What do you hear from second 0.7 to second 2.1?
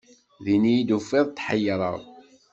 iyi-d tufiḍ tḥeyṛeɣ.